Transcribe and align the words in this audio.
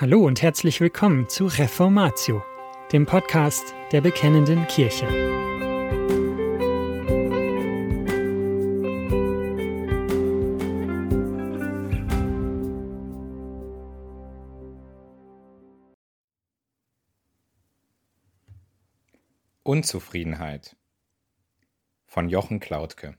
Hallo 0.00 0.24
und 0.24 0.40
herzlich 0.40 0.80
willkommen 0.80 1.28
zu 1.28 1.44
Reformatio, 1.44 2.42
dem 2.90 3.04
Podcast 3.04 3.74
der 3.92 4.00
Bekennenden 4.00 4.66
Kirche. 4.66 5.06
Unzufriedenheit 19.62 20.76
von 22.06 22.30
Jochen 22.30 22.58
Klautke 22.58 23.18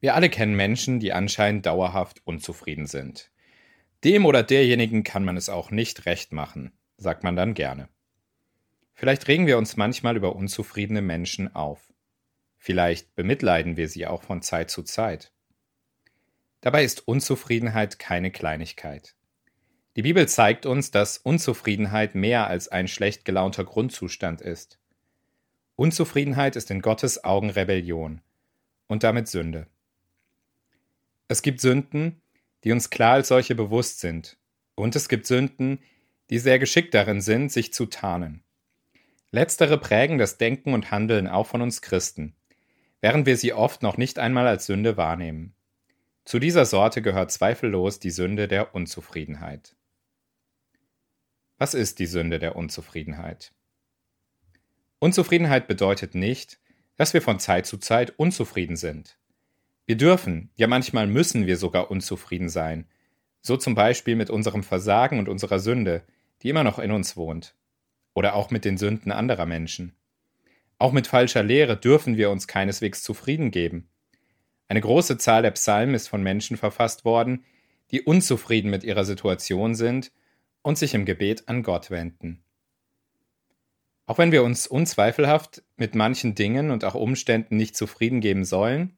Wir 0.00 0.14
alle 0.14 0.30
kennen 0.30 0.56
Menschen, 0.56 0.98
die 0.98 1.12
anscheinend 1.12 1.66
dauerhaft 1.66 2.22
unzufrieden 2.24 2.86
sind. 2.86 3.30
Dem 4.04 4.26
oder 4.26 4.42
derjenigen 4.42 5.02
kann 5.02 5.24
man 5.24 5.38
es 5.38 5.48
auch 5.48 5.70
nicht 5.70 6.04
recht 6.04 6.32
machen, 6.32 6.72
sagt 6.98 7.24
man 7.24 7.36
dann 7.36 7.54
gerne. 7.54 7.88
Vielleicht 8.92 9.26
regen 9.28 9.46
wir 9.46 9.56
uns 9.56 9.78
manchmal 9.78 10.16
über 10.16 10.36
unzufriedene 10.36 11.00
Menschen 11.00 11.54
auf. 11.54 11.90
Vielleicht 12.58 13.14
bemitleiden 13.14 13.78
wir 13.78 13.88
sie 13.88 14.06
auch 14.06 14.22
von 14.22 14.42
Zeit 14.42 14.70
zu 14.70 14.82
Zeit. 14.82 15.32
Dabei 16.60 16.84
ist 16.84 17.08
Unzufriedenheit 17.08 17.98
keine 17.98 18.30
Kleinigkeit. 18.30 19.16
Die 19.96 20.02
Bibel 20.02 20.28
zeigt 20.28 20.66
uns, 20.66 20.90
dass 20.90 21.18
Unzufriedenheit 21.18 22.14
mehr 22.14 22.46
als 22.46 22.68
ein 22.68 22.88
schlecht 22.88 23.24
gelaunter 23.24 23.64
Grundzustand 23.64 24.40
ist. 24.40 24.78
Unzufriedenheit 25.76 26.56
ist 26.56 26.70
in 26.70 26.82
Gottes 26.82 27.24
Augen 27.24 27.50
Rebellion 27.50 28.20
und 28.86 29.02
damit 29.02 29.28
Sünde. 29.28 29.66
Es 31.26 31.42
gibt 31.42 31.60
Sünden, 31.60 32.20
die 32.64 32.72
uns 32.72 32.90
klar 32.90 33.14
als 33.14 33.28
solche 33.28 33.54
bewusst 33.54 34.00
sind. 34.00 34.38
Und 34.74 34.96
es 34.96 35.08
gibt 35.08 35.26
Sünden, 35.26 35.80
die 36.30 36.38
sehr 36.38 36.58
geschickt 36.58 36.94
darin 36.94 37.20
sind, 37.20 37.52
sich 37.52 37.72
zu 37.72 37.86
tarnen. 37.86 38.42
Letztere 39.30 39.78
prägen 39.78 40.18
das 40.18 40.38
Denken 40.38 40.72
und 40.72 40.90
Handeln 40.90 41.28
auch 41.28 41.46
von 41.46 41.60
uns 41.60 41.82
Christen, 41.82 42.34
während 43.00 43.26
wir 43.26 43.36
sie 43.36 43.52
oft 43.52 43.82
noch 43.82 43.98
nicht 43.98 44.18
einmal 44.18 44.46
als 44.46 44.66
Sünde 44.66 44.96
wahrnehmen. 44.96 45.54
Zu 46.24 46.38
dieser 46.38 46.64
Sorte 46.64 47.02
gehört 47.02 47.30
zweifellos 47.30 48.00
die 48.00 48.10
Sünde 48.10 48.48
der 48.48 48.74
Unzufriedenheit. 48.74 49.76
Was 51.58 51.74
ist 51.74 51.98
die 51.98 52.06
Sünde 52.06 52.38
der 52.38 52.56
Unzufriedenheit? 52.56 53.52
Unzufriedenheit 54.98 55.68
bedeutet 55.68 56.14
nicht, 56.14 56.58
dass 56.96 57.12
wir 57.12 57.20
von 57.20 57.38
Zeit 57.38 57.66
zu 57.66 57.76
Zeit 57.76 58.18
unzufrieden 58.18 58.76
sind. 58.76 59.18
Wir 59.86 59.96
dürfen, 59.96 60.50
ja 60.56 60.66
manchmal 60.66 61.06
müssen 61.06 61.46
wir 61.46 61.56
sogar 61.56 61.90
unzufrieden 61.90 62.48
sein. 62.48 62.86
So 63.42 63.56
zum 63.56 63.74
Beispiel 63.74 64.16
mit 64.16 64.30
unserem 64.30 64.62
Versagen 64.62 65.18
und 65.18 65.28
unserer 65.28 65.58
Sünde, 65.58 66.02
die 66.42 66.48
immer 66.48 66.64
noch 66.64 66.78
in 66.78 66.90
uns 66.90 67.16
wohnt. 67.16 67.54
Oder 68.14 68.34
auch 68.34 68.50
mit 68.50 68.64
den 68.64 68.78
Sünden 68.78 69.12
anderer 69.12 69.44
Menschen. 69.44 69.94
Auch 70.78 70.92
mit 70.92 71.06
falscher 71.06 71.42
Lehre 71.42 71.76
dürfen 71.76 72.16
wir 72.16 72.30
uns 72.30 72.48
keineswegs 72.48 73.02
zufrieden 73.02 73.50
geben. 73.50 73.88
Eine 74.68 74.80
große 74.80 75.18
Zahl 75.18 75.42
der 75.42 75.50
Psalmen 75.50 75.94
ist 75.94 76.08
von 76.08 76.22
Menschen 76.22 76.56
verfasst 76.56 77.04
worden, 77.04 77.44
die 77.90 78.02
unzufrieden 78.02 78.70
mit 78.70 78.84
ihrer 78.84 79.04
Situation 79.04 79.74
sind 79.74 80.10
und 80.62 80.78
sich 80.78 80.94
im 80.94 81.04
Gebet 81.04 81.48
an 81.48 81.62
Gott 81.62 81.90
wenden. 81.90 82.42
Auch 84.06 84.18
wenn 84.18 84.32
wir 84.32 84.42
uns 84.42 84.66
unzweifelhaft 84.66 85.62
mit 85.76 85.94
manchen 85.94 86.34
Dingen 86.34 86.70
und 86.70 86.84
auch 86.84 86.94
Umständen 86.94 87.56
nicht 87.56 87.76
zufrieden 87.76 88.20
geben 88.20 88.44
sollen, 88.44 88.96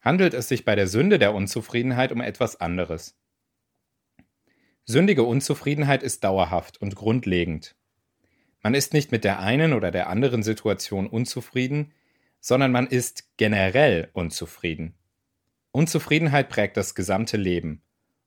handelt 0.00 0.34
es 0.34 0.48
sich 0.48 0.64
bei 0.64 0.74
der 0.74 0.86
Sünde 0.86 1.18
der 1.18 1.34
Unzufriedenheit 1.34 2.12
um 2.12 2.20
etwas 2.20 2.60
anderes. 2.60 3.16
Sündige 4.84 5.22
Unzufriedenheit 5.22 6.02
ist 6.02 6.24
dauerhaft 6.24 6.80
und 6.80 6.96
grundlegend. 6.96 7.76
Man 8.62 8.74
ist 8.74 8.92
nicht 8.92 9.12
mit 9.12 9.24
der 9.24 9.40
einen 9.40 9.72
oder 9.72 9.90
der 9.90 10.08
anderen 10.08 10.42
Situation 10.42 11.06
unzufrieden, 11.06 11.92
sondern 12.40 12.72
man 12.72 12.86
ist 12.86 13.36
generell 13.36 14.10
unzufrieden. 14.12 14.94
Unzufriedenheit 15.72 16.48
prägt 16.48 16.76
das 16.76 16.94
gesamte 16.94 17.36
Leben, 17.36 17.82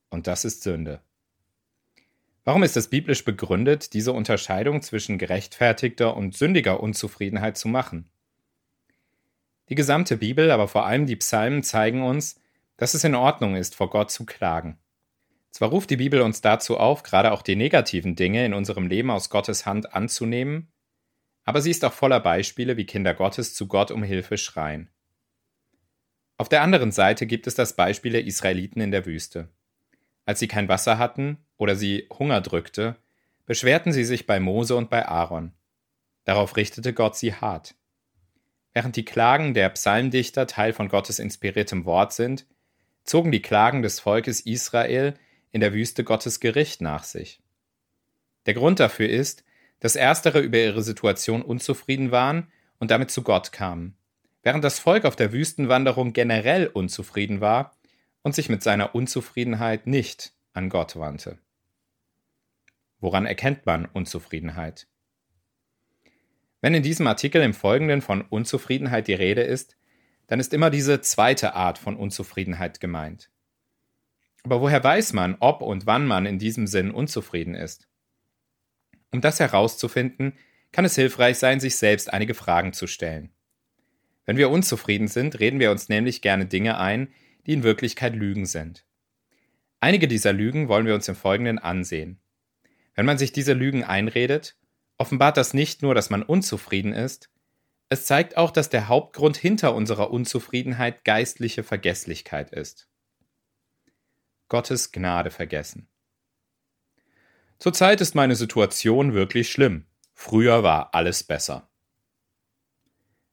und 0.10 0.28
das 0.28 0.46
ist 0.46 0.64
Sünde. 0.64 1.02
Warum 2.46 2.64
ist 2.64 2.78
es 2.78 2.90
biblisch 2.90 3.26
begründet, 3.26 3.94
diese 3.94 4.12
Unterscheidung 4.12 4.82
zwischen 4.82 5.18
gerechtfertigter 5.18 6.16
und 6.16 6.36
sündiger 6.36 6.82
Unzufriedenheit 6.82 7.58
zu 7.58 7.68
machen? 7.68 8.10
Die 9.74 9.76
gesamte 9.76 10.18
Bibel, 10.18 10.52
aber 10.52 10.68
vor 10.68 10.86
allem 10.86 11.08
die 11.08 11.16
Psalmen 11.16 11.64
zeigen 11.64 12.04
uns, 12.04 12.40
dass 12.78 12.94
es 12.94 13.04
in 13.04 13.16
Ordnung 13.16 13.56
ist, 13.56 13.74
vor 13.74 13.90
Gott 13.90 14.12
zu 14.12 14.24
klagen. 14.24 14.78
Zwar 15.50 15.70
ruft 15.70 15.90
die 15.90 15.98
Bibel 15.98 16.22
uns 16.22 16.42
dazu 16.42 16.78
auf, 16.78 17.02
gerade 17.02 17.32
auch 17.32 17.42
die 17.42 17.56
negativen 17.56 18.16
Dinge 18.16 18.46
in 18.46 18.54
unserem 18.54 18.86
Leben 18.86 19.10
aus 19.10 19.32
Gottes 19.32 19.66
Hand 19.66 19.96
anzunehmen, 19.96 20.72
aber 21.44 21.60
sie 21.60 21.72
ist 21.72 21.84
auch 21.86 21.94
voller 21.94 22.20
Beispiele, 22.20 22.78
wie 22.78 22.86
Kinder 22.86 23.16
Gottes 23.16 23.56
zu 23.56 23.68
Gott 23.68 23.90
um 23.90 24.04
Hilfe 24.04 24.38
schreien. 24.38 24.92
Auf 26.38 26.50
der 26.50 26.62
anderen 26.62 26.92
Seite 26.92 27.26
gibt 27.26 27.48
es 27.48 27.56
das 27.56 27.76
Beispiel 27.76 28.12
der 28.12 28.26
Israeliten 28.26 28.80
in 28.80 28.92
der 28.92 29.08
Wüste. 29.08 29.50
Als 30.24 30.40
sie 30.40 30.48
kein 30.48 30.70
Wasser 30.70 31.00
hatten 31.00 31.40
oder 31.58 31.76
sie 31.76 32.08
Hunger 32.12 32.42
drückte, 32.42 32.96
beschwerten 33.48 33.92
sie 33.92 34.06
sich 34.06 34.28
bei 34.28 34.40
Mose 34.40 34.76
und 34.76 34.92
bei 34.92 35.08
Aaron. 35.08 35.52
Darauf 36.26 36.58
richtete 36.58 36.94
Gott 36.94 37.18
sie 37.18 37.34
hart. 37.34 37.74
Während 38.74 38.96
die 38.96 39.06
Klagen 39.06 39.54
der 39.54 39.70
Psalmdichter 39.70 40.48
Teil 40.48 40.74
von 40.74 40.90
Gottes 40.90 41.20
inspiriertem 41.20 41.86
Wort 41.86 42.14
sind, 42.14 42.46
zogen 43.04 43.32
die 43.32 43.42
Klagen 43.42 43.84
des 43.84 44.00
Volkes 44.00 44.42
Israel 44.42 45.14
in 45.52 45.62
der 45.62 45.74
Wüste 45.74 46.04
Gottes 46.04 46.40
Gericht 46.40 46.82
nach 46.82 47.04
sich. 47.04 47.40
Der 48.46 48.56
Grund 48.56 48.80
dafür 48.80 49.08
ist, 49.08 49.44
dass 49.80 49.96
erstere 49.96 50.40
über 50.40 50.58
ihre 50.58 50.82
Situation 50.82 51.42
unzufrieden 51.42 52.12
waren 52.12 52.52
und 52.80 52.90
damit 52.90 53.12
zu 53.12 53.22
Gott 53.22 53.52
kamen, 53.52 53.96
während 54.42 54.64
das 54.64 54.80
Volk 54.80 55.06
auf 55.06 55.16
der 55.16 55.32
Wüstenwanderung 55.32 56.14
generell 56.14 56.68
unzufrieden 56.68 57.42
war 57.42 57.76
und 58.24 58.34
sich 58.34 58.50
mit 58.50 58.64
seiner 58.64 58.96
Unzufriedenheit 58.96 59.86
nicht 59.86 60.34
an 60.54 60.70
Gott 60.70 60.96
wandte. 60.96 61.38
Woran 63.00 63.26
erkennt 63.26 63.66
man 63.66 63.86
Unzufriedenheit? 63.86 64.88
Wenn 66.64 66.76
in 66.76 66.82
diesem 66.82 67.08
Artikel 67.08 67.42
im 67.42 67.54
Folgenden 67.54 68.02
von 68.02 68.22
Unzufriedenheit 68.22 69.10
die 69.10 69.14
Rede 69.14 69.42
ist, 69.42 69.76
dann 70.28 70.40
ist 70.40 70.54
immer 70.54 70.70
diese 70.70 71.02
zweite 71.02 71.56
Art 71.56 71.78
von 71.78 71.98
Unzufriedenheit 71.98 72.80
gemeint. 72.80 73.30
Aber 74.44 74.62
woher 74.62 74.82
weiß 74.82 75.12
man, 75.12 75.36
ob 75.42 75.62
und 75.62 75.88
wann 75.88 76.08
man 76.08 76.26
in 76.26 76.40
diesem 76.40 76.66
Sinn 76.66 76.92
unzufrieden 76.92 77.54
ist? 77.54 77.90
Um 79.12 79.20
das 79.20 79.42
herauszufinden, 79.42 80.38
kann 80.72 80.86
es 80.86 80.96
hilfreich 80.96 81.38
sein, 81.38 81.60
sich 81.60 81.76
selbst 81.76 82.14
einige 82.14 82.34
Fragen 82.34 82.72
zu 82.72 82.88
stellen. 82.88 83.34
Wenn 84.26 84.38
wir 84.38 84.50
unzufrieden 84.50 85.10
sind, 85.10 85.42
reden 85.42 85.60
wir 85.60 85.70
uns 85.70 85.90
nämlich 85.90 86.22
gerne 86.22 86.46
Dinge 86.46 86.80
ein, 86.80 87.10
die 87.46 87.52
in 87.52 87.64
Wirklichkeit 87.64 88.16
Lügen 88.16 88.46
sind. 88.46 88.86
Einige 89.82 90.08
dieser 90.08 90.32
Lügen 90.32 90.70
wollen 90.70 90.86
wir 90.86 90.96
uns 90.96 91.10
im 91.10 91.16
Folgenden 91.16 91.60
ansehen. 91.60 92.22
Wenn 92.96 93.06
man 93.06 93.18
sich 93.18 93.34
diese 93.34 93.52
Lügen 93.52 93.84
einredet, 93.84 94.56
offenbart 94.98 95.38
das 95.38 95.54
nicht 95.54 95.82
nur, 95.82 95.96
dass 95.96 96.10
man 96.10 96.24
unzufrieden 96.24 96.94
ist, 96.94 97.30
es 97.90 98.06
zeigt 98.06 98.38
auch, 98.38 98.50
dass 98.50 98.70
der 98.70 98.88
Hauptgrund 98.88 99.38
hinter 99.38 99.76
unserer 99.76 100.10
Unzufriedenheit 100.10 101.04
geistliche 101.06 101.64
Vergesslichkeit 101.64 102.52
ist. 102.52 102.88
Gottes 104.48 104.92
Gnade 104.92 105.30
vergessen. 105.30 105.88
Zurzeit 107.60 108.02
ist 108.02 108.16
meine 108.16 108.36
Situation 108.36 109.14
wirklich 109.14 109.52
schlimm. 109.52 109.86
Früher 110.14 110.64
war 110.64 110.96
alles 110.96 111.24
besser. 111.24 111.70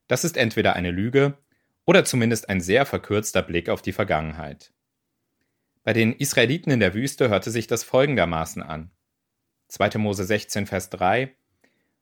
Das 0.09 0.25
ist 0.25 0.37
entweder 0.37 0.75
eine 0.77 0.91
Lüge 0.91 1.39
oder 1.85 2.05
zumindest 2.05 2.49
ein 2.49 2.61
sehr 2.61 2.85
verkürzter 2.85 3.43
Blick 3.43 3.69
auf 3.69 3.81
die 3.81 3.93
Vergangenheit. 3.93 4.73
Bei 5.85 5.93
den 5.93 6.13
Israeliten 6.13 6.71
in 6.71 6.81
der 6.81 6.95
Wüste 6.95 7.31
hörte 7.31 7.51
sich 7.51 7.67
das 7.67 7.83
folgendermaßen 7.83 8.63
an. 8.63 8.91
2. 9.69 9.99
Mose 9.99 10.25
16, 10.25 10.67
Vers 10.67 10.91
3 10.91 11.35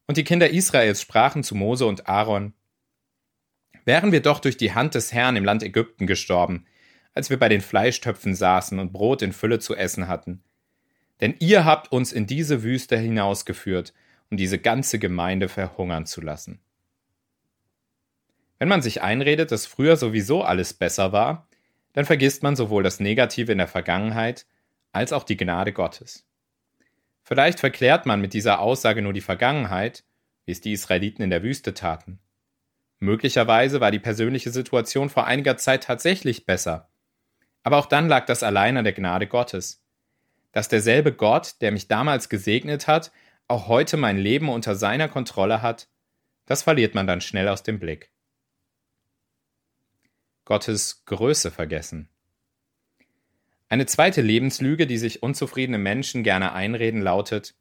und 0.08 0.16
die 0.16 0.25
Kinder 0.25 0.50
Israels 0.50 1.00
sprachen 1.00 1.44
zu 1.44 1.55
Mose 1.55 1.87
und 1.87 2.08
Aaron, 2.08 2.55
Wären 3.84 4.12
wir 4.12 4.20
doch 4.20 4.40
durch 4.40 4.58
die 4.58 4.75
Hand 4.75 4.94
des 4.94 5.14
Herrn 5.14 5.37
im 5.37 5.46
Land 5.46 5.62
Ägypten 5.62 6.06
gestorben, 6.06 6.66
als 7.14 7.31
wir 7.31 7.38
bei 7.38 7.49
den 7.49 7.62
Fleischtöpfen 7.62 8.34
saßen 8.34 8.78
und 8.78 8.93
Brot 8.93 9.22
in 9.22 9.32
Fülle 9.32 9.60
zu 9.60 9.75
essen 9.75 10.08
hatten. 10.08 10.43
Denn 11.22 11.34
ihr 11.38 11.64
habt 11.64 11.90
uns 11.90 12.12
in 12.12 12.26
diese 12.26 12.62
Wüste 12.62 12.99
hinausgeführt, 12.99 13.94
um 14.31 14.37
diese 14.37 14.58
ganze 14.58 14.99
Gemeinde 14.99 15.49
verhungern 15.49 16.05
zu 16.05 16.20
lassen. 16.20 16.60
Wenn 18.58 18.69
man 18.69 18.82
sich 18.82 19.00
einredet, 19.00 19.52
dass 19.52 19.64
früher 19.64 19.96
sowieso 19.96 20.43
alles 20.43 20.75
besser 20.75 21.12
war, 21.12 21.49
dann 21.94 22.05
vergisst 22.05 22.43
man 22.43 22.56
sowohl 22.56 22.82
das 22.82 23.00
Negative 23.00 23.50
in 23.52 23.58
der 23.58 23.69
Vergangenheit 23.69 24.44
als 24.93 25.14
auch 25.14 25.25
die 25.25 25.38
Gnade 25.38 25.72
Gottes. 25.72 26.27
Vielleicht 27.28 27.60
verklärt 27.60 28.06
man 28.06 28.22
mit 28.22 28.32
dieser 28.32 28.58
Aussage 28.58 29.02
nur 29.02 29.12
die 29.12 29.20
Vergangenheit, 29.20 30.02
wie 30.46 30.52
es 30.52 30.62
die 30.62 30.72
Israeliten 30.72 31.22
in 31.22 31.28
der 31.28 31.42
Wüste 31.42 31.75
taten. 31.75 32.20
Möglicherweise 33.00 33.82
war 33.82 33.90
die 33.90 33.98
persönliche 33.98 34.50
Situation 34.50 35.10
vor 35.10 35.26
einiger 35.26 35.58
Zeit 35.58 35.84
tatsächlich 35.84 36.46
besser. 36.46 36.88
Aber 37.64 37.76
auch 37.76 37.84
dann 37.84 38.08
lag 38.08 38.25
das 38.25 38.42
allein 38.42 38.78
an 38.78 38.84
der 38.84 38.94
Gnade 38.94 39.26
Gottes. 39.26 39.84
dass 40.52 40.69
derselbe 40.69 41.12
Gott, 41.12 41.60
der 41.60 41.70
mich 41.70 41.86
damals 41.86 42.30
gesegnet 42.30 42.86
hat, 42.86 43.12
auch 43.46 43.69
heute 43.69 43.98
mein 43.98 44.16
Leben 44.16 44.48
unter 44.48 44.74
seiner 44.74 45.06
Kontrolle 45.06 45.60
hat, 45.60 45.86
das 46.46 46.62
verliert 46.62 46.94
man 46.94 47.06
dann 47.06 47.20
schnell 47.20 47.48
aus 47.48 47.62
dem 47.62 47.78
Blick. 47.78 48.10
Gottes 50.46 51.04
Größe 51.04 51.50
vergessen. 51.50 52.08
Eine 53.69 53.87
zweite 53.87 54.23
Lebenslüge, 54.23 54.87
die 54.87 54.97
sich 54.97 55.23
unzufriedene 55.23 55.79
Menschen 55.79 56.23
gerne 56.23 56.53
einreden, 56.53 57.03
lautet, 57.03 57.55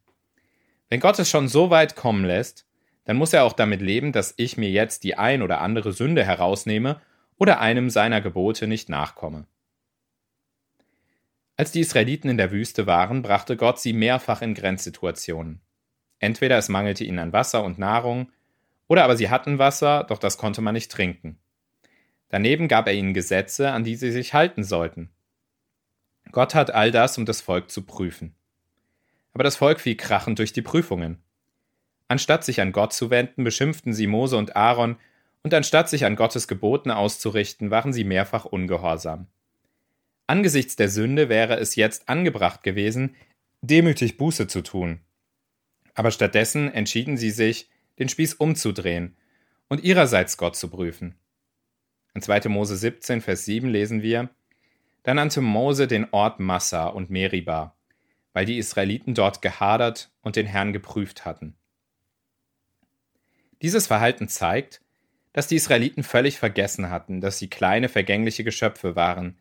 wenn 0.90 1.02
Gott 1.02 1.20
es 1.20 1.30
schon 1.30 1.50
so 1.50 1.70
weit 1.70 1.96
kommen 1.96 2.24
lässt, 2.24 2.66
dann 3.04 3.18
muss 3.18 3.34
er 3.34 3.44
auch 3.44 3.54
damit 3.54 3.82
leben, 3.82 4.12
dass 4.12 4.34
ich 4.38 4.58
mir 4.58 4.70
jetzt 4.70 5.04
die 5.04 5.18
ein 5.18 5.42
oder 5.42 5.62
andere 5.62 5.92
Sünde 5.92 6.24
herausnehme 6.24 7.02
oder 7.38 7.60
einem 7.60 7.90
seiner 7.90 8.22
Gebote 8.22 8.68
nicht 8.68 8.90
nachkomme. 8.90 9.46
Als 11.58 11.72
die 11.72 11.82
Israeliten 11.82 12.30
in 12.30 12.38
der 12.38 12.52
Wüste 12.52 12.86
waren, 12.86 13.22
brachte 13.22 13.58
Gott 13.58 13.80
sie 13.80 13.94
mehrfach 13.94 14.42
in 14.42 14.54
Grenzsituationen. 14.54 15.62
Entweder 16.20 16.58
es 16.58 16.70
mangelte 16.70 17.04
ihnen 17.04 17.20
an 17.20 17.34
Wasser 17.34 17.64
und 17.64 17.80
Nahrung, 17.80 18.32
oder 18.88 19.04
aber 19.04 19.18
sie 19.18 19.30
hatten 19.30 19.60
Wasser, 19.60 20.06
doch 20.08 20.20
das 20.20 20.38
konnte 20.38 20.62
man 20.62 20.74
nicht 20.74 20.92
trinken. 20.92 21.40
Daneben 22.30 22.68
gab 22.68 22.88
er 22.88 22.94
ihnen 22.94 23.14
Gesetze, 23.14 23.72
an 23.72 23.84
die 23.84 23.96
sie 23.96 24.12
sich 24.12 24.34
halten 24.34 24.64
sollten. 24.64 25.10
Gott 26.32 26.56
hat 26.56 26.72
all 26.72 26.92
das, 26.92 27.18
um 27.18 27.26
das 27.26 27.42
Volk 27.42 27.72
zu 27.72 27.84
prüfen. 27.84 28.36
Aber 29.34 29.44
das 29.44 29.56
Volk 29.56 29.80
fiel 29.80 29.96
krachend 29.96 30.40
durch 30.40 30.54
die 30.54 30.62
Prüfungen. 30.62 31.22
Anstatt 32.08 32.44
sich 32.44 32.62
an 32.62 32.72
Gott 32.72 32.94
zu 32.94 33.10
wenden, 33.10 33.44
beschimpften 33.44 33.94
sie 33.94 34.08
Mose 34.08 34.38
und 34.38 34.56
Aaron, 34.56 34.98
und 35.44 35.54
anstatt 35.54 35.90
sich 35.90 36.04
an 36.04 36.16
Gottes 36.16 36.48
Geboten 36.48 36.92
auszurichten, 36.92 37.72
waren 37.72 37.94
sie 37.94 38.04
mehrfach 38.04 38.46
ungehorsam. 38.46 39.28
Angesichts 40.26 40.76
der 40.76 40.90
Sünde 40.90 41.30
wäre 41.30 41.56
es 41.56 41.76
jetzt 41.76 42.10
angebracht 42.10 42.64
gewesen, 42.64 43.16
demütig 43.62 44.18
Buße 44.18 44.48
zu 44.48 44.62
tun. 44.62 45.00
Aber 45.94 46.12
stattdessen 46.12 46.72
entschieden 46.72 47.18
sie 47.18 47.32
sich, 47.32 47.70
den 47.98 48.10
Spieß 48.10 48.36
umzudrehen 48.36 49.16
und 49.70 49.84
ihrerseits 49.84 50.38
Gott 50.38 50.56
zu 50.56 50.70
prüfen. 50.70 51.16
In 52.14 52.22
2. 52.22 52.50
Mose 52.50 52.76
17, 52.76 53.22
Vers 53.22 53.46
7 53.46 53.70
lesen 53.70 54.02
wir, 54.02 54.30
Da 55.08 55.14
nannte 55.14 55.40
Mose 55.40 55.88
den 55.88 56.12
Ort 56.12 56.42
Massa 56.42 56.88
und 56.88 57.10
Meriba, 57.10 57.74
weil 58.34 58.44
die 58.44 58.58
Israeliten 58.58 59.14
dort 59.14 59.42
gehadert 59.42 60.12
und 60.22 60.36
den 60.36 60.46
Herrn 60.46 60.74
geprüft 60.74 61.24
hatten. 61.24 61.56
Dieses 63.62 63.88
Verhalten 63.88 64.28
zeigt, 64.28 64.82
dass 65.32 65.48
die 65.48 65.56
Israeliten 65.56 66.04
völlig 66.04 66.38
vergessen 66.40 66.90
hatten, 66.90 67.22
dass 67.22 67.40
sie 67.40 67.50
kleine 67.50 67.88
vergängliche 67.88 68.44
Geschöpfe 68.44 68.98
waren, 68.98 69.38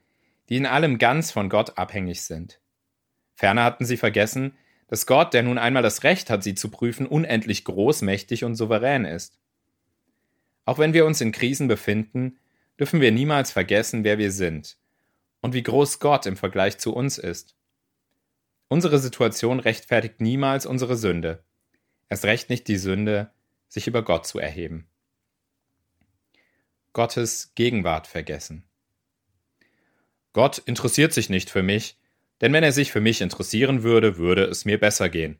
die 0.48 0.56
in 0.56 0.66
allem 0.66 0.98
ganz 0.98 1.32
von 1.32 1.48
Gott 1.48 1.76
abhängig 1.76 2.22
sind. 2.22 2.60
Ferner 3.34 3.64
hatten 3.64 3.84
sie 3.84 3.96
vergessen, 3.96 4.56
dass 4.86 5.04
Gott, 5.04 5.34
der 5.34 5.42
nun 5.42 5.58
einmal 5.58 5.82
das 5.82 6.04
Recht 6.04 6.30
hat, 6.30 6.44
sie 6.44 6.54
zu 6.54 6.70
prüfen, 6.70 7.08
unendlich 7.08 7.64
großmächtig 7.64 8.44
und 8.44 8.54
souverän 8.54 9.04
ist. 9.04 9.40
Auch 10.64 10.78
wenn 10.78 10.92
wir 10.92 11.06
uns 11.06 11.20
in 11.20 11.32
Krisen 11.32 11.66
befinden, 11.66 12.38
dürfen 12.78 13.00
wir 13.00 13.10
niemals 13.10 13.50
vergessen, 13.50 14.04
wer 14.04 14.18
wir 14.18 14.30
sind 14.30 14.76
und 15.46 15.52
wie 15.52 15.62
groß 15.62 16.00
Gott 16.00 16.26
im 16.26 16.36
Vergleich 16.36 16.76
zu 16.78 16.92
uns 16.92 17.18
ist. 17.18 17.54
Unsere 18.66 18.98
Situation 18.98 19.60
rechtfertigt 19.60 20.20
niemals 20.20 20.66
unsere 20.66 20.96
Sünde, 20.96 21.44
erst 22.08 22.24
recht 22.24 22.50
nicht 22.50 22.66
die 22.66 22.78
Sünde, 22.78 23.30
sich 23.68 23.86
über 23.86 24.02
Gott 24.02 24.26
zu 24.26 24.40
erheben. 24.40 24.88
Gottes 26.92 27.52
Gegenwart 27.54 28.08
vergessen. 28.08 28.64
Gott 30.32 30.58
interessiert 30.58 31.12
sich 31.12 31.30
nicht 31.30 31.48
für 31.48 31.62
mich, 31.62 31.96
denn 32.40 32.52
wenn 32.52 32.64
er 32.64 32.72
sich 32.72 32.90
für 32.90 33.00
mich 33.00 33.20
interessieren 33.20 33.84
würde, 33.84 34.16
würde 34.16 34.46
es 34.46 34.64
mir 34.64 34.80
besser 34.80 35.08
gehen. 35.08 35.38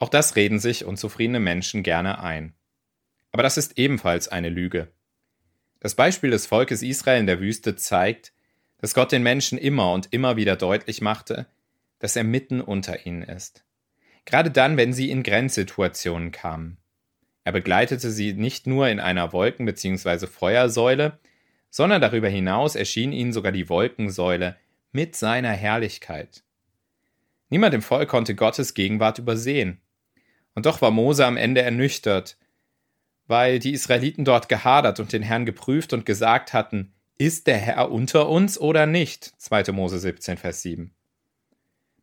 Auch 0.00 0.08
das 0.08 0.34
reden 0.34 0.58
sich 0.58 0.84
unzufriedene 0.84 1.38
Menschen 1.38 1.84
gerne 1.84 2.18
ein. 2.20 2.56
Aber 3.30 3.44
das 3.44 3.56
ist 3.56 3.78
ebenfalls 3.78 4.26
eine 4.26 4.48
Lüge. 4.48 4.88
Das 5.78 5.94
Beispiel 5.94 6.30
des 6.30 6.46
Volkes 6.46 6.82
Israel 6.82 7.20
in 7.20 7.28
der 7.28 7.38
Wüste 7.38 7.76
zeigt, 7.76 8.32
dass 8.80 8.94
Gott 8.94 9.12
den 9.12 9.22
Menschen 9.22 9.58
immer 9.58 9.92
und 9.92 10.12
immer 10.12 10.36
wieder 10.36 10.56
deutlich 10.56 11.00
machte, 11.00 11.46
dass 11.98 12.16
er 12.16 12.24
mitten 12.24 12.60
unter 12.60 13.06
ihnen 13.06 13.22
ist. 13.22 13.64
Gerade 14.24 14.50
dann, 14.50 14.76
wenn 14.76 14.92
sie 14.92 15.10
in 15.10 15.22
Grenzsituationen 15.22 16.30
kamen. 16.30 16.78
Er 17.44 17.52
begleitete 17.52 18.10
sie 18.10 18.32
nicht 18.32 18.66
nur 18.66 18.88
in 18.88 19.00
einer 19.00 19.32
Wolken- 19.32 19.66
bzw. 19.66 20.26
Feuersäule, 20.26 21.18
sondern 21.70 22.00
darüber 22.00 22.28
hinaus 22.28 22.74
erschien 22.74 23.12
ihnen 23.12 23.32
sogar 23.32 23.52
die 23.52 23.68
Wolkensäule 23.68 24.56
mit 24.92 25.16
seiner 25.16 25.52
Herrlichkeit. 25.52 26.42
Niemand 27.48 27.74
im 27.74 27.82
Volk 27.82 28.08
konnte 28.08 28.34
Gottes 28.34 28.74
Gegenwart 28.74 29.18
übersehen. 29.18 29.80
Und 30.54 30.66
doch 30.66 30.82
war 30.82 30.90
Mose 30.90 31.26
am 31.26 31.36
Ende 31.36 31.62
ernüchtert, 31.62 32.36
weil 33.26 33.58
die 33.58 33.72
Israeliten 33.72 34.24
dort 34.24 34.48
gehadert 34.48 35.00
und 35.00 35.12
den 35.12 35.22
Herrn 35.22 35.46
geprüft 35.46 35.92
und 35.92 36.04
gesagt 36.04 36.52
hatten, 36.52 36.92
ist 37.20 37.46
der 37.46 37.58
Herr 37.58 37.90
unter 37.90 38.28
uns 38.28 38.58
oder 38.58 38.86
nicht? 38.86 39.32
2. 39.38 39.72
Mose 39.72 39.98
17, 39.98 40.36
Vers 40.36 40.62
7. 40.62 40.94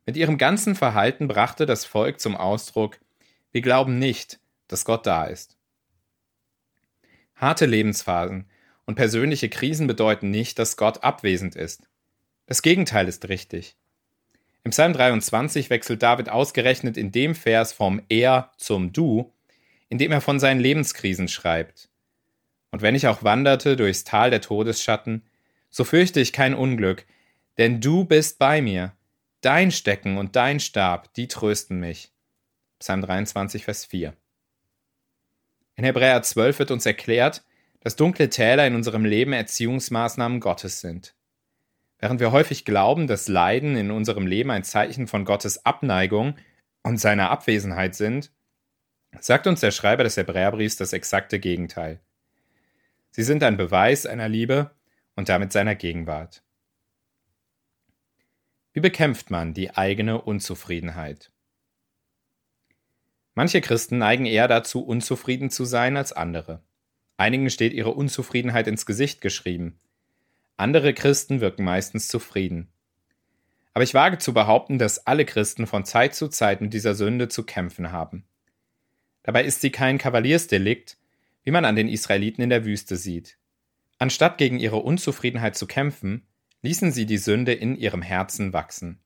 Mit 0.06 0.16
ihrem 0.16 0.38
ganzen 0.38 0.74
Verhalten 0.74 1.28
brachte 1.28 1.66
das 1.66 1.84
Volk 1.84 2.20
zum 2.20 2.36
Ausdruck, 2.36 2.98
wir 3.50 3.60
glauben 3.60 3.98
nicht, 3.98 4.40
dass 4.68 4.84
Gott 4.84 5.06
da 5.06 5.24
ist. 5.24 5.56
Harte 7.34 7.66
Lebensphasen 7.66 8.48
und 8.84 8.94
persönliche 8.94 9.48
Krisen 9.48 9.86
bedeuten 9.86 10.30
nicht, 10.30 10.58
dass 10.58 10.76
Gott 10.76 11.02
abwesend 11.02 11.56
ist. 11.56 11.88
Das 12.46 12.62
Gegenteil 12.62 13.08
ist 13.08 13.28
richtig. 13.28 13.76
Im 14.64 14.70
Psalm 14.70 14.92
23 14.92 15.70
wechselt 15.70 16.02
David 16.02 16.28
ausgerechnet 16.28 16.96
in 16.96 17.12
dem 17.12 17.34
Vers 17.34 17.72
vom 17.72 18.02
Er 18.08 18.52
zum 18.56 18.92
Du 18.92 19.32
indem 19.88 20.12
er 20.12 20.20
von 20.20 20.38
seinen 20.38 20.60
Lebenskrisen 20.60 21.28
schreibt. 21.28 21.88
Und 22.70 22.82
wenn 22.82 22.94
ich 22.94 23.06
auch 23.06 23.22
wanderte 23.24 23.76
durchs 23.76 24.04
Tal 24.04 24.30
der 24.30 24.40
Todesschatten, 24.40 25.22
so 25.70 25.84
fürchte 25.84 26.20
ich 26.20 26.32
kein 26.32 26.54
Unglück, 26.54 27.06
denn 27.56 27.80
du 27.80 28.04
bist 28.04 28.38
bei 28.38 28.62
mir. 28.62 28.92
Dein 29.40 29.70
Stecken 29.70 30.18
und 30.18 30.36
dein 30.36 30.60
Stab, 30.60 31.12
die 31.14 31.28
trösten 31.28 31.78
mich. 31.78 32.12
Psalm 32.78 33.02
23, 33.02 33.64
Vers 33.64 33.84
4. 33.84 34.14
In 35.76 35.84
Hebräer 35.84 36.22
12 36.22 36.58
wird 36.58 36.70
uns 36.72 36.86
erklärt, 36.86 37.44
dass 37.80 37.96
dunkle 37.96 38.28
Täler 38.30 38.66
in 38.66 38.74
unserem 38.74 39.04
Leben 39.04 39.32
Erziehungsmaßnahmen 39.32 40.40
Gottes 40.40 40.80
sind. 40.80 41.14
Während 41.98 42.20
wir 42.20 42.32
häufig 42.32 42.64
glauben, 42.64 43.06
dass 43.06 43.28
Leiden 43.28 43.76
in 43.76 43.90
unserem 43.90 44.26
Leben 44.26 44.50
ein 44.50 44.64
Zeichen 44.64 45.06
von 45.06 45.24
Gottes 45.24 45.64
Abneigung 45.64 46.36
und 46.82 46.98
seiner 46.98 47.30
Abwesenheit 47.30 47.94
sind, 47.94 48.32
sagt 49.20 49.46
uns 49.46 49.60
der 49.60 49.70
Schreiber 49.70 50.04
des 50.04 50.16
Hebräerbriefs 50.16 50.76
das 50.76 50.92
exakte 50.92 51.40
Gegenteil. 51.40 52.00
Sie 53.10 53.22
sind 53.22 53.42
ein 53.42 53.56
Beweis 53.56 54.06
einer 54.06 54.28
Liebe 54.28 54.70
und 55.16 55.28
damit 55.28 55.52
seiner 55.52 55.74
Gegenwart. 55.74 56.42
Wie 58.72 58.80
bekämpft 58.80 59.30
man 59.30 59.54
die 59.54 59.76
eigene 59.76 60.22
Unzufriedenheit? 60.22 61.32
Manche 63.34 63.60
Christen 63.60 63.98
neigen 63.98 64.26
eher 64.26 64.48
dazu, 64.48 64.84
unzufrieden 64.84 65.50
zu 65.50 65.64
sein 65.64 65.96
als 65.96 66.12
andere. 66.12 66.62
Einigen 67.16 67.50
steht 67.50 67.72
ihre 67.72 67.90
Unzufriedenheit 67.90 68.66
ins 68.68 68.86
Gesicht 68.86 69.20
geschrieben. 69.20 69.80
Andere 70.56 70.94
Christen 70.94 71.40
wirken 71.40 71.64
meistens 71.64 72.08
zufrieden. 72.08 72.68
Aber 73.74 73.84
ich 73.84 73.94
wage 73.94 74.18
zu 74.18 74.32
behaupten, 74.34 74.78
dass 74.78 75.06
alle 75.06 75.24
Christen 75.24 75.66
von 75.68 75.84
Zeit 75.84 76.14
zu 76.14 76.28
Zeit 76.28 76.60
mit 76.60 76.74
dieser 76.74 76.94
Sünde 76.94 77.28
zu 77.28 77.44
kämpfen 77.44 77.92
haben. 77.92 78.24
Dabei 79.22 79.44
ist 79.44 79.60
sie 79.60 79.70
kein 79.70 79.98
Kavaliersdelikt, 79.98 80.96
wie 81.48 81.50
man 81.50 81.64
an 81.64 81.76
den 81.76 81.88
Israeliten 81.88 82.42
in 82.42 82.50
der 82.50 82.66
Wüste 82.66 82.96
sieht. 82.96 83.38
Anstatt 83.96 84.36
gegen 84.36 84.58
ihre 84.58 84.76
Unzufriedenheit 84.76 85.56
zu 85.56 85.66
kämpfen, 85.66 86.26
ließen 86.60 86.92
sie 86.92 87.06
die 87.06 87.16
Sünde 87.16 87.54
in 87.54 87.74
ihrem 87.74 88.02
Herzen 88.02 88.52
wachsen. 88.52 89.00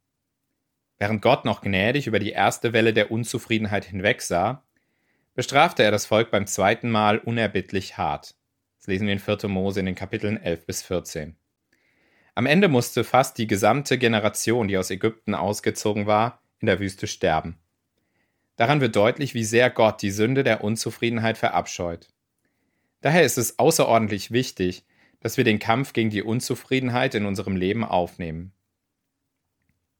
Während 0.98 1.22
Gott 1.22 1.44
noch 1.44 1.60
gnädig 1.60 2.08
über 2.08 2.18
die 2.18 2.32
erste 2.32 2.72
Welle 2.72 2.92
der 2.92 3.12
Unzufriedenheit 3.12 3.84
hinwegsah, 3.84 4.64
bestrafte 5.36 5.84
er 5.84 5.92
das 5.92 6.06
Volk 6.06 6.32
beim 6.32 6.48
zweiten 6.48 6.90
Mal 6.90 7.18
unerbittlich 7.18 7.96
hart. 7.96 8.34
Das 8.78 8.88
lesen 8.88 9.06
wir 9.06 9.12
in 9.12 9.20
4. 9.20 9.46
Mose 9.46 9.78
in 9.78 9.86
den 9.86 9.94
Kapiteln 9.94 10.36
11 10.36 10.66
bis 10.66 10.82
14. 10.82 11.36
Am 12.34 12.46
Ende 12.46 12.66
musste 12.66 13.04
fast 13.04 13.38
die 13.38 13.46
gesamte 13.46 13.98
Generation, 13.98 14.66
die 14.66 14.78
aus 14.78 14.90
Ägypten 14.90 15.36
ausgezogen 15.36 16.06
war, 16.06 16.42
in 16.58 16.66
der 16.66 16.80
Wüste 16.80 17.06
sterben. 17.06 17.60
Daran 18.56 18.80
wird 18.80 18.96
deutlich, 18.96 19.32
wie 19.32 19.44
sehr 19.44 19.70
Gott 19.70 20.02
die 20.02 20.10
Sünde 20.10 20.42
der 20.42 20.64
Unzufriedenheit 20.64 21.38
verabscheut. 21.38 22.11
Daher 23.02 23.24
ist 23.24 23.36
es 23.36 23.58
außerordentlich 23.58 24.30
wichtig, 24.30 24.84
dass 25.20 25.36
wir 25.36 25.44
den 25.44 25.58
Kampf 25.58 25.92
gegen 25.92 26.10
die 26.10 26.22
Unzufriedenheit 26.22 27.14
in 27.14 27.26
unserem 27.26 27.56
Leben 27.56 27.84
aufnehmen. 27.84 28.52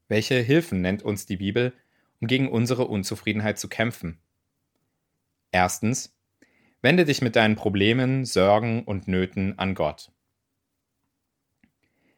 Welche 0.09 0.39
Hilfen 0.41 0.81
nennt 0.81 1.03
uns 1.03 1.27
die 1.27 1.37
Bibel, 1.37 1.73
um 2.21 2.29
gegen 2.29 2.49
unsere 2.49 2.87
Unzufriedenheit 2.87 3.59
zu 3.59 3.69
kämpfen? 3.69 4.19
Erstens, 5.51 6.17
wende 6.81 7.05
dich 7.05 7.23
mit 7.23 7.37
deinen 7.37 7.57
Problemen, 7.57 8.25
Sorgen 8.25 8.85
und 8.85 9.09
Nöten 9.09 9.59
an 9.59 9.75
Gott. 9.75 10.11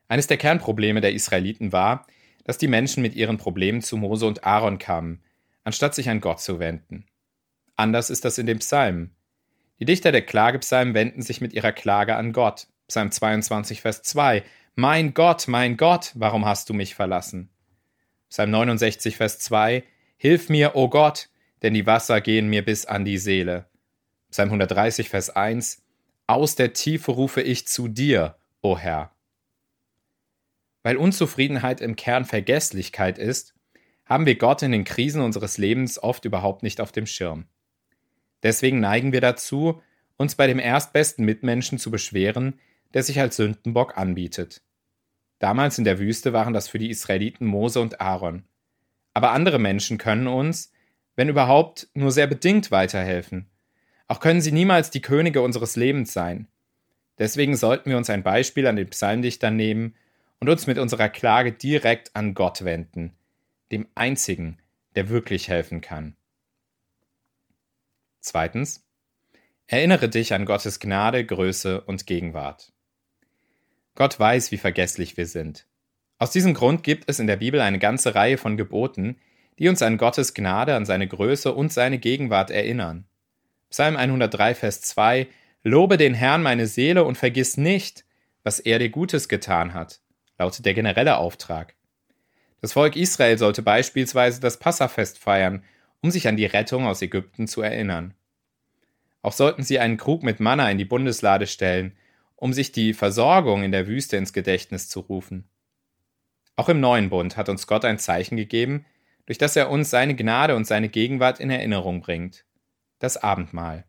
Eines 0.09 0.27
der 0.27 0.37
Kernprobleme 0.37 1.01
der 1.01 1.13
Israeliten 1.13 1.73
war, 1.73 2.07
dass 2.45 2.59
die 2.59 2.69
Menschen 2.69 3.03
mit 3.03 3.15
ihren 3.15 3.39
Problemen 3.39 3.81
zu 3.81 3.97
Mose 3.97 4.27
und 4.27 4.45
Aaron 4.45 4.79
kamen, 4.79 5.23
anstatt 5.65 5.95
sich 5.95 6.11
an 6.11 6.21
Gott 6.21 6.41
zu 6.41 6.59
wenden. 6.59 7.07
Anders 7.77 8.11
ist 8.11 8.25
das 8.25 8.37
in 8.39 8.47
dem 8.47 8.59
Psalm. 8.59 9.11
Die 9.81 9.85
Dichter 9.85 10.13
der 10.13 10.23
Klagepsalmen 10.23 10.95
wenden 10.95 11.23
sich 11.23 11.41
mit 11.41 11.53
ihrer 11.53 11.73
Klage 11.73 12.15
an 12.15 12.33
Gott. 12.33 12.69
Psalm 12.87 13.11
22, 13.11 13.81
Vers 13.81 14.03
2. 14.03 14.45
Mein 14.77 15.15
Gott, 15.15 15.49
mein 15.49 15.77
Gott, 15.77 16.13
warum 16.15 16.45
hast 16.45 16.69
du 16.69 16.75
mich 16.75 16.95
verlassen? 16.95 17.51
Psalm 18.31 18.51
69, 18.51 19.17
Vers 19.17 19.41
2. 19.41 19.83
Hilf 20.17 20.49
mir, 20.49 20.77
o 20.77 20.89
Gott, 20.89 21.29
denn 21.63 21.75
die 21.75 21.87
Wasser 21.87 22.21
gehen 22.21 22.49
mir 22.49 22.65
bis 22.65 22.87
an 22.87 23.05
die 23.05 23.19
Seele. 23.19 23.67
Psalm 24.31 24.49
130, 24.49 25.09
Vers 25.09 25.31
1. 25.31 25.83
Aus 26.27 26.55
der 26.55 26.73
Tiefe 26.73 27.13
rufe 27.13 27.43
ich 27.43 27.67
zu 27.67 27.89
dir, 27.89 28.37
o 28.63 28.79
Herr. 28.79 29.11
Weil 30.83 30.97
Unzufriedenheit 30.97 31.81
im 31.81 31.97
Kern 31.97 32.25
Vergesslichkeit 32.25 33.19
ist, 33.19 33.55
haben 34.07 34.27
wir 34.27 34.37
Gott 34.37 34.63
in 34.63 34.73
den 34.73 34.85
Krisen 34.85 35.21
unseres 35.21 35.59
Lebens 35.59 36.01
oft 36.01 36.25
überhaupt 36.25 36.63
nicht 36.63 36.81
auf 36.81 36.93
dem 36.93 37.07
Schirm. 37.07 37.47
Deswegen 38.45 38.79
neigen 38.79 39.13
wir 39.13 39.21
dazu, 39.21 39.83
uns 40.17 40.37
bei 40.37 40.47
dem 40.47 40.61
erstbesten 40.61 41.25
Mitmenschen 41.25 41.79
zu 41.79 41.91
beschweren, 41.91 42.61
der 42.93 43.03
sich 43.03 43.19
als 43.19 43.37
Sündenbock 43.37 43.99
anbietet. 43.99 44.63
Damals 45.41 45.79
in 45.79 45.85
der 45.85 45.99
Wüste 45.99 46.33
waren 46.33 46.55
das 46.55 46.69
für 46.69 46.79
die 46.79 46.91
Israeliten 46.91 47.47
Mose 47.47 47.81
und 47.81 48.01
Aaron. 48.01 48.45
Aber 49.15 49.33
andere 49.33 49.59
Menschen 49.59 49.99
können 49.99 50.29
uns, 50.29 50.73
wenn 51.17 51.29
überhaupt, 51.29 51.89
nur 51.95 52.13
sehr 52.13 52.27
bedingt 52.27 52.71
weiterhelfen. 52.71 53.47
Auch 54.07 54.21
können 54.21 54.41
sie 54.41 54.53
niemals 54.53 54.91
die 54.91 55.03
Könige 55.03 55.43
unseres 55.43 55.77
Lebens 55.77 56.13
sein. 56.13 56.47
Deswegen 57.19 57.57
sollten 57.57 57.91
wir 57.91 57.97
uns 57.97 58.11
ein 58.11 58.23
Beispiel 58.23 58.67
an 58.67 58.77
den 58.77 58.91
Psalmdichtern 58.91 59.57
nehmen 59.57 59.95
und 60.41 60.49
uns 60.49 60.67
mit 60.67 60.79
unserer 60.79 61.09
Klage 61.09 61.53
direkt 61.53 62.15
an 62.15 62.35
Gott 62.35 62.65
wenden, 62.65 63.13
dem 63.73 63.87
einzigen, 63.95 64.59
der 64.97 65.09
wirklich 65.09 65.49
helfen 65.49 65.81
kann. 65.81 66.17
Zweitens. 68.25 68.83
Erinnere 69.67 70.09
dich 70.09 70.33
an 70.33 70.47
Gottes 70.47 70.81
Gnade, 70.81 71.27
Größe 71.27 71.83
und 71.83 72.07
Gegenwart. 72.07 72.73
Gott 73.97 74.19
weiß, 74.19 74.51
wie 74.51 74.57
vergesslich 74.57 75.19
wir 75.19 75.27
sind. 75.27 75.67
Aus 76.19 76.31
diesem 76.31 76.55
Grund 76.55 76.83
gibt 76.83 77.05
es 77.11 77.19
in 77.19 77.27
der 77.27 77.37
Bibel 77.37 77.61
eine 77.61 77.79
ganze 77.79 78.15
Reihe 78.15 78.39
von 78.39 78.57
Geboten, 78.57 79.21
die 79.59 79.69
uns 79.69 79.83
an 79.83 79.99
Gottes 79.99 80.33
Gnade, 80.33 80.75
an 80.75 80.87
seine 80.87 81.07
Größe 81.07 81.53
und 81.53 81.71
seine 81.71 81.99
Gegenwart 81.99 82.51
erinnern. 82.51 83.05
Psalm 83.69 83.95
103, 83.95 84.55
Vers 84.55 84.81
2 84.81 85.29
Lobe 85.63 85.99
den 85.99 86.15
Herrn 86.15 86.43
meine 86.43 86.67
Seele 86.67 87.05
und 87.05 87.19
vergiss 87.19 87.59
nicht, 87.59 88.07
was 88.43 88.59
er 88.59 88.79
dir 88.79 88.89
Gutes 88.89 89.29
getan 89.29 89.75
hat, 89.75 90.01
lautet 90.39 90.65
der 90.65 90.73
generelle 90.73 91.19
Auftrag. 91.19 91.75
Das 92.63 92.73
Volk 92.73 92.97
Israel 92.97 93.37
sollte 93.37 93.61
beispielsweise 93.61 94.41
das 94.41 94.59
Passafest 94.59 95.19
feiern, 95.19 95.63
um 96.01 96.11
sich 96.11 96.29
an 96.29 96.37
die 96.37 96.47
Rettung 96.47 96.87
aus 96.87 97.03
Ägypten 97.03 97.47
zu 97.47 97.63
erinnern. 97.63 98.15
Auch 99.23 99.33
sollten 99.33 99.63
sie 99.63 99.79
einen 99.79 99.97
Krug 99.97 100.23
mit 100.23 100.41
Manna 100.41 100.71
in 100.71 100.79
die 100.79 100.85
Bundeslade 100.85 101.47
stellen, 101.47 101.97
um 102.37 102.53
sich 102.53 102.73
die 102.73 102.93
Versorgung 102.93 103.63
in 103.63 103.73
der 103.73 103.87
Wüste 103.87 104.17
ins 104.17 104.33
Gedächtnis 104.35 104.89
zu 104.91 105.01
rufen. 105.01 105.49
Auch 106.57 106.69
im 106.69 106.79
neuen 106.79 107.09
Bund 107.09 107.39
hat 107.39 107.49
uns 107.49 107.67
Gott 107.67 107.87
ein 107.87 107.99
Zeichen 107.99 108.37
gegeben, 108.37 108.85
durch 109.25 109.39
das 109.39 109.57
er 109.57 109.71
uns 109.71 109.89
seine 109.89 110.15
Gnade 110.15 110.55
und 110.55 110.67
seine 110.67 110.91
Gegenwart 110.91 111.41
in 111.41 111.49
Erinnerung 111.49 112.03
bringt. 112.03 112.45
Das 112.99 113.17
Abendmahl. 113.17 113.85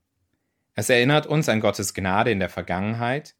Es 0.74 0.90
erinnert 0.90 1.28
uns 1.28 1.50
an 1.50 1.60
Gottes 1.60 1.94
Gnade 1.94 2.32
in 2.32 2.40
der 2.40 2.50
Vergangenheit, 2.50 3.36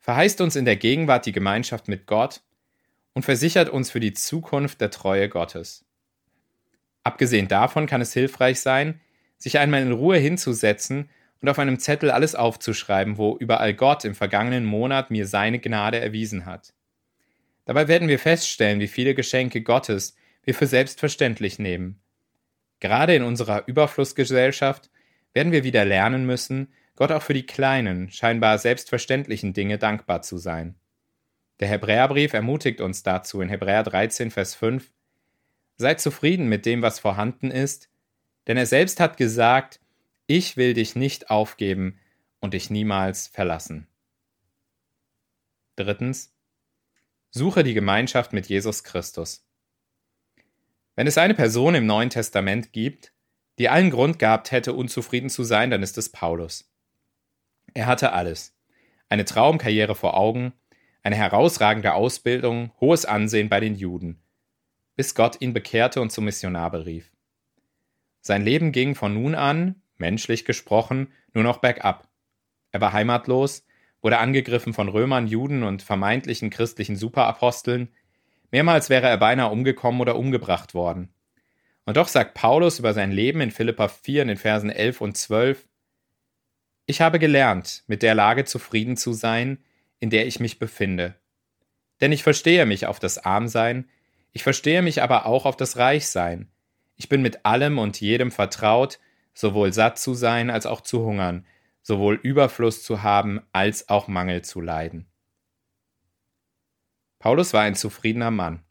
verheißt 0.00 0.42
uns 0.42 0.54
in 0.54 0.66
der 0.66 0.76
Gegenwart 0.76 1.24
die 1.24 1.32
Gemeinschaft 1.32 1.88
mit 1.88 2.06
Gott 2.06 2.42
und 3.14 3.24
versichert 3.24 3.70
uns 3.70 3.90
für 3.90 4.00
die 4.00 4.12
Zukunft 4.12 4.82
der 4.82 4.90
Treue 4.90 5.30
Gottes. 5.30 5.85
Abgesehen 7.06 7.46
davon 7.46 7.86
kann 7.86 8.00
es 8.00 8.12
hilfreich 8.12 8.58
sein, 8.58 9.00
sich 9.38 9.60
einmal 9.60 9.80
in 9.80 9.92
Ruhe 9.92 10.16
hinzusetzen 10.16 11.08
und 11.40 11.48
auf 11.48 11.60
einem 11.60 11.78
Zettel 11.78 12.10
alles 12.10 12.34
aufzuschreiben, 12.34 13.16
wo 13.16 13.36
überall 13.36 13.74
Gott 13.74 14.04
im 14.04 14.16
vergangenen 14.16 14.64
Monat 14.64 15.12
mir 15.12 15.24
seine 15.28 15.60
Gnade 15.60 16.00
erwiesen 16.00 16.46
hat. 16.46 16.74
Dabei 17.64 17.86
werden 17.86 18.08
wir 18.08 18.18
feststellen, 18.18 18.80
wie 18.80 18.88
viele 18.88 19.14
Geschenke 19.14 19.62
Gottes 19.62 20.16
wir 20.42 20.52
für 20.52 20.66
selbstverständlich 20.66 21.60
nehmen. 21.60 22.00
Gerade 22.80 23.14
in 23.14 23.22
unserer 23.22 23.68
Überflussgesellschaft 23.68 24.90
werden 25.32 25.52
wir 25.52 25.62
wieder 25.62 25.84
lernen 25.84 26.26
müssen, 26.26 26.72
Gott 26.96 27.12
auch 27.12 27.22
für 27.22 27.34
die 27.34 27.46
kleinen, 27.46 28.10
scheinbar 28.10 28.58
selbstverständlichen 28.58 29.52
Dinge 29.52 29.78
dankbar 29.78 30.22
zu 30.22 30.38
sein. 30.38 30.74
Der 31.60 31.68
Hebräerbrief 31.68 32.32
ermutigt 32.32 32.80
uns 32.80 33.04
dazu 33.04 33.40
in 33.40 33.48
Hebräer 33.48 33.84
13, 33.84 34.32
Vers 34.32 34.56
5, 34.56 34.90
Seid 35.76 36.00
zufrieden 36.00 36.48
mit 36.48 36.66
dem, 36.66 36.82
was 36.82 36.98
vorhanden 36.98 37.50
ist, 37.50 37.90
denn 38.46 38.56
er 38.56 38.66
selbst 38.66 39.00
hat 39.00 39.16
gesagt, 39.16 39.80
ich 40.26 40.56
will 40.56 40.74
dich 40.74 40.96
nicht 40.96 41.30
aufgeben 41.30 41.98
und 42.40 42.54
dich 42.54 42.70
niemals 42.70 43.26
verlassen. 43.26 43.86
Drittens. 45.76 46.32
Suche 47.30 47.62
die 47.62 47.74
Gemeinschaft 47.74 48.32
mit 48.32 48.46
Jesus 48.46 48.82
Christus. 48.82 49.46
Wenn 50.94 51.06
es 51.06 51.18
eine 51.18 51.34
Person 51.34 51.74
im 51.74 51.84
Neuen 51.84 52.08
Testament 52.08 52.72
gibt, 52.72 53.12
die 53.58 53.68
allen 53.68 53.90
Grund 53.90 54.18
gehabt 54.18 54.52
hätte, 54.52 54.72
unzufrieden 54.72 55.28
zu 55.28 55.44
sein, 55.44 55.70
dann 55.70 55.82
ist 55.82 55.98
es 55.98 56.08
Paulus. 56.08 56.72
Er 57.74 57.86
hatte 57.86 58.12
alles. 58.12 58.56
Eine 59.10 59.26
Traumkarriere 59.26 59.94
vor 59.94 60.16
Augen, 60.16 60.54
eine 61.02 61.16
herausragende 61.16 61.92
Ausbildung, 61.92 62.72
hohes 62.80 63.04
Ansehen 63.04 63.48
bei 63.48 63.60
den 63.60 63.74
Juden, 63.74 64.22
bis 64.96 65.14
Gott 65.14 65.40
ihn 65.40 65.52
bekehrte 65.52 66.00
und 66.00 66.10
zum 66.10 66.24
Missionar 66.24 66.70
berief. 66.70 67.12
Sein 68.20 68.42
Leben 68.42 68.72
ging 68.72 68.94
von 68.94 69.14
nun 69.14 69.34
an, 69.34 69.76
menschlich 69.98 70.44
gesprochen, 70.44 71.12
nur 71.32 71.44
noch 71.44 71.58
bergab. 71.58 72.08
Er 72.72 72.80
war 72.80 72.92
heimatlos, 72.92 73.64
wurde 74.02 74.18
angegriffen 74.18 74.72
von 74.72 74.88
Römern, 74.88 75.26
Juden 75.26 75.62
und 75.62 75.82
vermeintlichen 75.82 76.50
christlichen 76.50 76.96
Superaposteln. 76.96 77.88
Mehrmals 78.50 78.90
wäre 78.90 79.06
er 79.06 79.18
beinahe 79.18 79.50
umgekommen 79.50 80.00
oder 80.00 80.16
umgebracht 80.16 80.74
worden. 80.74 81.12
Und 81.84 81.96
doch 81.96 82.08
sagt 82.08 82.34
Paulus 82.34 82.78
über 82.78 82.94
sein 82.94 83.12
Leben 83.12 83.40
in 83.40 83.50
Philippa 83.52 83.88
4 83.88 84.22
in 84.22 84.28
den 84.28 84.36
Versen 84.36 84.70
11 84.70 85.00
und 85.00 85.16
12, 85.16 85.68
Ich 86.86 87.00
habe 87.00 87.18
gelernt, 87.18 87.84
mit 87.86 88.02
der 88.02 88.14
Lage 88.14 88.44
zufrieden 88.44 88.96
zu 88.96 89.12
sein, 89.12 89.58
in 89.98 90.10
der 90.10 90.26
ich 90.26 90.40
mich 90.40 90.58
befinde. 90.58 91.14
Denn 92.00 92.12
ich 92.12 92.22
verstehe 92.22 92.66
mich 92.66 92.86
auf 92.86 92.98
das 92.98 93.18
Armsein, 93.18 93.88
ich 94.36 94.42
verstehe 94.42 94.82
mich 94.82 95.02
aber 95.02 95.24
auch 95.24 95.46
auf 95.46 95.56
das 95.56 95.78
Reichsein. 95.78 96.50
Ich 96.96 97.08
bin 97.08 97.22
mit 97.22 97.46
allem 97.46 97.78
und 97.78 98.02
jedem 98.02 98.30
vertraut, 98.30 98.98
sowohl 99.32 99.72
satt 99.72 99.98
zu 99.98 100.12
sein 100.12 100.50
als 100.50 100.66
auch 100.66 100.82
zu 100.82 101.06
hungern, 101.06 101.46
sowohl 101.80 102.20
Überfluss 102.22 102.82
zu 102.82 103.02
haben 103.02 103.40
als 103.52 103.88
auch 103.88 104.08
Mangel 104.08 104.42
zu 104.42 104.60
leiden. 104.60 105.06
Paulus 107.18 107.54
war 107.54 107.62
ein 107.62 107.74
zufriedener 107.74 108.30
Mann. 108.30 108.62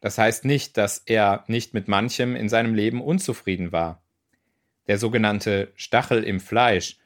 Das 0.00 0.16
heißt 0.16 0.46
nicht, 0.46 0.78
dass 0.78 1.02
er 1.04 1.44
nicht 1.48 1.74
mit 1.74 1.86
manchem 1.86 2.34
in 2.34 2.48
seinem 2.48 2.74
Leben 2.74 3.02
unzufrieden 3.02 3.72
war. 3.72 4.02
Der 4.86 4.96
sogenannte 4.96 5.70
Stachel 5.74 6.24
im 6.24 6.40
Fleisch, 6.40 6.96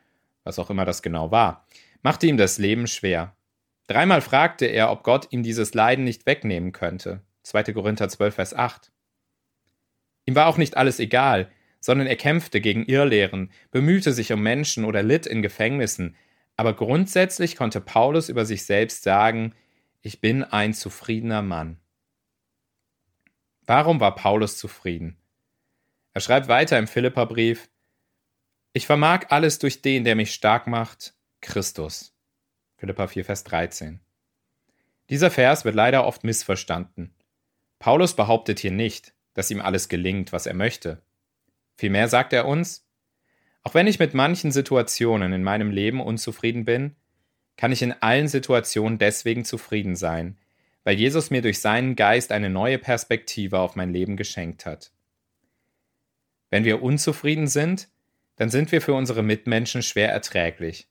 was 0.44 0.60
auch 0.60 0.70
immer 0.70 0.84
das 0.84 1.02
genau 1.02 1.32
war, 1.32 1.66
machte 2.02 2.28
ihm 2.28 2.36
das 2.36 2.58
Leben 2.58 2.86
schwer. 2.86 3.34
Dreimal 3.88 4.20
fragte 4.20 4.66
er, 4.66 4.92
ob 4.92 5.02
Gott 5.02 5.26
ihm 5.32 5.42
dieses 5.42 5.74
Leiden 5.74 6.04
nicht 6.04 6.26
wegnehmen 6.26 6.70
könnte. 6.70 7.22
2. 7.42 7.72
Korinther 7.72 8.08
12, 8.08 8.34
Vers 8.34 8.54
8. 8.54 8.92
Ihm 10.26 10.34
war 10.34 10.46
auch 10.46 10.56
nicht 10.56 10.76
alles 10.76 11.00
egal, 11.00 11.50
sondern 11.80 12.06
er 12.06 12.16
kämpfte 12.16 12.60
gegen 12.60 12.84
Irrlehren, 12.84 13.50
bemühte 13.70 14.12
sich 14.12 14.32
um 14.32 14.42
Menschen 14.42 14.84
oder 14.84 15.02
litt 15.02 15.26
in 15.26 15.42
Gefängnissen, 15.42 16.16
aber 16.56 16.74
grundsätzlich 16.74 17.56
konnte 17.56 17.80
Paulus 17.80 18.28
über 18.28 18.44
sich 18.44 18.64
selbst 18.64 19.02
sagen, 19.02 19.54
ich 20.00 20.20
bin 20.20 20.44
ein 20.44 20.74
zufriedener 20.74 21.42
Mann. 21.42 21.78
Warum 23.66 24.00
war 24.00 24.14
Paulus 24.14 24.58
zufrieden? 24.58 25.16
Er 26.12 26.20
schreibt 26.20 26.48
weiter 26.48 26.78
im 26.78 26.86
Philipperbrief, 26.86 27.68
ich 28.74 28.86
vermag 28.86 29.26
alles 29.28 29.58
durch 29.58 29.82
den, 29.82 30.04
der 30.04 30.14
mich 30.14 30.32
stark 30.32 30.66
macht, 30.66 31.14
Christus. 31.40 32.14
Philippa 32.76 33.06
4, 33.06 33.24
Vers 33.24 33.44
13. 33.44 34.00
Dieser 35.10 35.30
Vers 35.30 35.64
wird 35.64 35.74
leider 35.74 36.06
oft 36.06 36.24
missverstanden. 36.24 37.14
Paulus 37.82 38.14
behauptet 38.14 38.60
hier 38.60 38.70
nicht, 38.70 39.12
dass 39.34 39.50
ihm 39.50 39.60
alles 39.60 39.88
gelingt, 39.88 40.32
was 40.32 40.46
er 40.46 40.54
möchte. 40.54 41.02
Vielmehr 41.74 42.06
sagt 42.06 42.32
er 42.32 42.46
uns, 42.46 42.86
auch 43.64 43.74
wenn 43.74 43.88
ich 43.88 43.98
mit 43.98 44.14
manchen 44.14 44.52
Situationen 44.52 45.32
in 45.32 45.42
meinem 45.42 45.72
Leben 45.72 46.00
unzufrieden 46.00 46.64
bin, 46.64 46.94
kann 47.56 47.72
ich 47.72 47.82
in 47.82 47.90
allen 47.90 48.28
Situationen 48.28 48.98
deswegen 48.98 49.44
zufrieden 49.44 49.96
sein, 49.96 50.38
weil 50.84 50.94
Jesus 50.94 51.30
mir 51.30 51.42
durch 51.42 51.58
seinen 51.58 51.96
Geist 51.96 52.30
eine 52.30 52.50
neue 52.50 52.78
Perspektive 52.78 53.58
auf 53.58 53.74
mein 53.74 53.92
Leben 53.92 54.16
geschenkt 54.16 54.64
hat. 54.64 54.92
Wenn 56.50 56.62
wir 56.62 56.84
unzufrieden 56.84 57.48
sind, 57.48 57.88
dann 58.36 58.48
sind 58.48 58.70
wir 58.70 58.80
für 58.80 58.94
unsere 58.94 59.24
Mitmenschen 59.24 59.82
schwer 59.82 60.12
erträglich. 60.12 60.86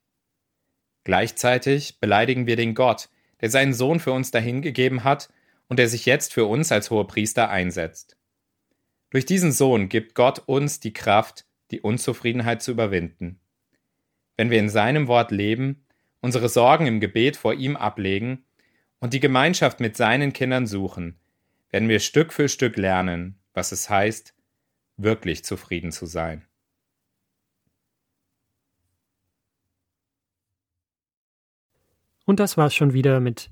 Gleichzeitig 1.06 2.02
beleidigen 2.02 2.48
wir 2.48 2.58
den 2.58 2.76
Gott, 2.76 3.08
der 3.40 3.50
seinen 3.50 3.74
Sohn 3.74 4.02
für 4.02 4.12
uns 4.12 4.32
dahingegeben 4.32 5.06
hat, 5.06 5.30
und 5.72 5.78
der 5.78 5.88
sich 5.88 6.06
jetzt 6.06 6.34
für 6.34 6.44
uns 6.44 6.70
als 6.74 6.92
Hohepriester 6.92 7.50
einsetzt. 7.50 8.18
Durch 9.10 9.26
diesen 9.26 9.54
Sohn 9.54 9.88
gibt 9.88 10.16
Gott 10.16 10.40
uns 10.40 10.82
die 10.82 10.92
Kraft, 10.92 11.46
die 11.72 11.80
Unzufriedenheit 11.80 12.62
zu 12.62 12.72
überwinden. 12.72 13.40
Wenn 14.36 14.50
wir 14.50 14.60
in 14.60 14.68
seinem 14.68 15.08
Wort 15.08 15.32
leben, 15.32 15.86
unsere 16.20 16.50
Sorgen 16.50 16.88
im 16.88 17.00
Gebet 17.00 17.38
vor 17.38 17.54
ihm 17.54 17.78
ablegen 17.78 18.44
und 19.00 19.14
die 19.14 19.22
Gemeinschaft 19.22 19.80
mit 19.80 19.96
seinen 19.96 20.34
Kindern 20.34 20.68
suchen, 20.68 21.18
werden 21.70 21.88
wir 21.88 22.02
Stück 22.02 22.34
für 22.34 22.50
Stück 22.50 22.76
lernen, 22.76 23.40
was 23.54 23.72
es 23.72 23.90
heißt, 23.90 24.36
wirklich 24.98 25.46
zufrieden 25.46 25.94
zu 25.94 26.06
sein. 26.06 26.46
Und 32.26 32.42
das 32.42 32.58
war's 32.58 32.76
schon 32.76 32.92
wieder 32.92 33.22
mit 33.22 33.52